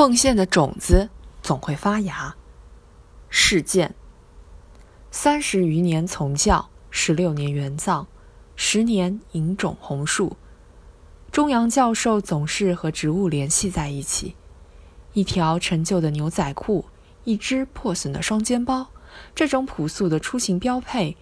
[0.00, 1.10] 奉献的种子
[1.42, 2.34] 总会发芽。
[3.28, 3.94] 事件：
[5.10, 8.06] 三十余年从教，十六年援藏，
[8.56, 10.38] 十年引种红树。
[11.30, 14.34] 中阳教授总是和植物联系在一起。
[15.12, 16.86] 一条陈旧的牛仔裤，
[17.24, 18.88] 一只破损的双肩包，
[19.34, 21.14] 这种朴素的出行标配，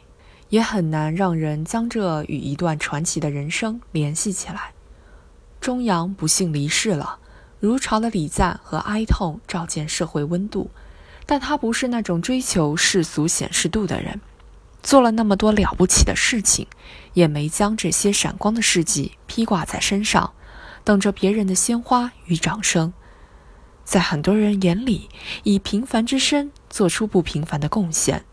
[0.50, 4.72] 也很难让人将这与一段传奇的人生联系起来。
[5.60, 7.18] 中阳不幸离世了，
[7.60, 10.70] 如潮的礼赞和哀痛照见社会温度，
[11.26, 14.20] 但他不是那种追求世俗显示度的人，
[14.82, 16.66] 做了那么多了不起的事情，
[17.14, 20.32] 也没将这些闪光的事迹披挂在身上，
[20.84, 22.92] 等着别人的鲜花与掌声。
[23.84, 25.08] 在很多人眼里，
[25.42, 28.24] 以平凡之身做出不平凡的贡献。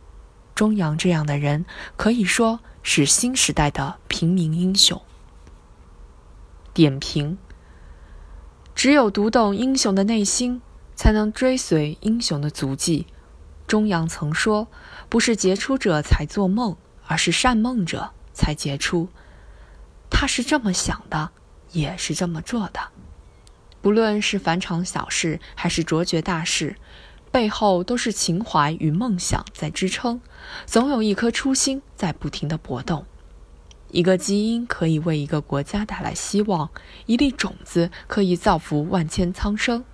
[0.54, 1.66] 钟阳这样的人，
[1.98, 5.02] 可以说是新时代的平民英雄。
[6.74, 7.38] 点评：
[8.76, 10.62] 只有读懂英雄的内心，
[10.96, 13.08] 才能追随英雄的足迹。
[13.66, 14.68] 中阳曾说
[15.08, 16.76] ：“不是杰出者才做梦，
[17.08, 19.08] 而是善梦者才杰出。”
[20.12, 21.32] 他是这么想的，
[21.72, 22.82] 也是这么做的。
[23.82, 26.76] 不论是凡常小事还是卓绝大事，
[27.32, 30.20] 背后都是情怀与梦想在支撑，
[30.66, 33.06] 总有一颗初心在不停的搏动。
[33.96, 36.70] 一个基因可以为一个国家带来希望，
[37.06, 39.86] 一粒种子可以造福万千苍生。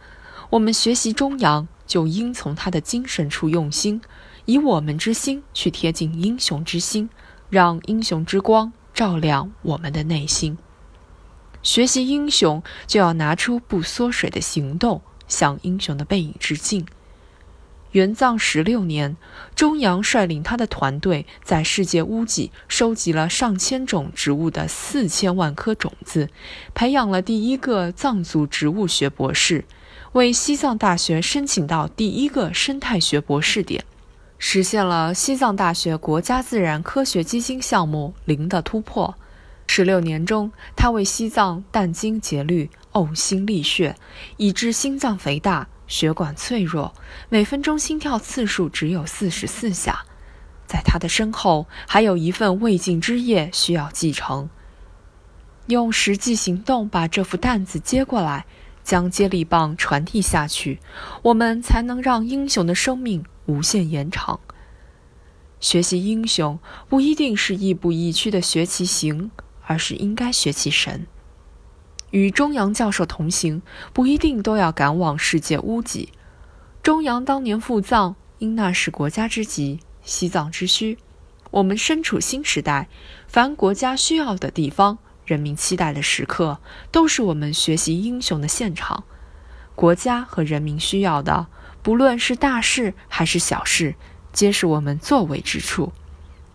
[0.49, 4.01] 我们学习中阳，就应从他的精神处用心，
[4.45, 7.11] 以我们之心去贴近英雄之心，
[7.51, 10.57] 让英雄之光照亮我们的内心。
[11.61, 16.87] 学习英雄，就要拿出不缩水的行动，向英雄的背影致敬。
[17.91, 19.17] 元藏十六年，
[19.53, 26.29] 中阳率领他的团队在世界屋脊收集了上千种植物的四千万颗种子，
[26.73, 29.65] 培养了第一个藏族植物学博士，
[30.13, 33.83] 为西藏大学申请到第一个生态学博士点，
[34.37, 39.15] 实现了西藏大学国家自然科学基金项目零的突破。
[39.67, 43.95] 十六年中，他为西藏殚精竭虑、呕心沥血，
[44.37, 46.93] 以致心脏肥大、血管脆弱，
[47.27, 50.05] 每分钟心跳次数只有四十四下。
[50.65, 54.49] 在他的身后，还有一份未尽之业需要继承。
[55.67, 58.45] 用实际行动把这副担子接过来，
[58.85, 60.79] 将接力棒传递下去，
[61.23, 64.39] 我们才能让英雄的生命无限延长。
[65.59, 66.57] 学习英雄，
[66.87, 69.29] 不一定是亦步亦趋的学其行。
[69.63, 71.07] 而是应该学其神。
[72.11, 73.61] 与中阳教授同行，
[73.91, 76.09] 不一定都要赶往世界屋脊。
[76.83, 80.97] 中阳当年赴藏，因那是国家之急，西藏之需。
[81.51, 82.87] 我们身处新时代，
[83.27, 86.59] 凡国家需要的地方，人民期待的时刻，
[86.91, 89.03] 都是我们学习英雄的现场。
[89.75, 91.47] 国家和人民需要的，
[91.81, 93.95] 不论是大事还是小事，
[94.31, 95.91] 皆是我们作为之处。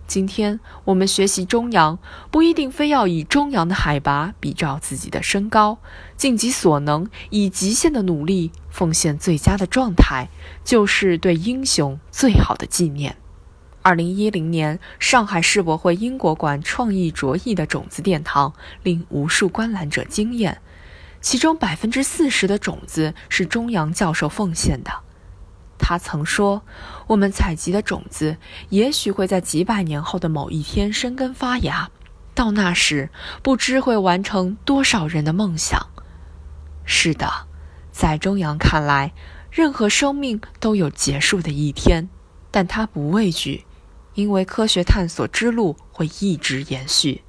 [0.06, 1.99] 今天我们学习中阳，
[2.31, 5.78] 不一定非要以中阳的海拔比照自己的身高，
[6.17, 10.28] 尽己所能，以极限的努力奉献最佳的状态，
[10.65, 13.16] 就是对英雄最好的纪念。
[13.83, 18.53] 二零一零年，上海世博会英国馆创意卓异的种子殿堂，
[18.83, 20.61] 令无数观览者惊艳，
[21.21, 25.06] 其中百分之四十的种子是中阳教授奉献的。
[25.89, 26.63] 他曾说
[27.07, 28.39] ：“我们采集的种子，
[28.71, 31.93] 也许会在几百年后的某一天生根发芽，
[32.35, 33.09] 到那时，
[33.41, 35.87] 不知会完成多少人的梦想。”
[36.85, 37.47] 是的，
[37.93, 39.13] 在中阳看来，
[39.49, 42.09] 任何生命都有结束的一天，
[42.51, 43.65] 但他不畏惧，
[44.15, 47.23] 因为科学探索之路会一直延续。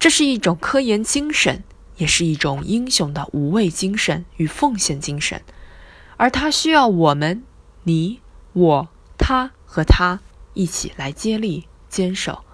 [0.00, 1.62] 这是一种科研精神，
[1.96, 5.40] 也是一种英雄的无畏精神与奉献精神，
[6.16, 7.44] 而他需要我们。
[7.84, 8.20] 你、
[8.52, 10.20] 我、他和他
[10.54, 12.44] 一起来接力坚守，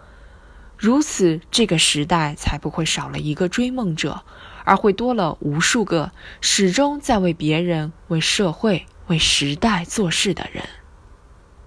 [0.76, 4.22] 如此这个时代才不会少了一个追梦者，
[4.64, 10.64] 而会多了无数个始终在为别人、为社会、为时代做事的人。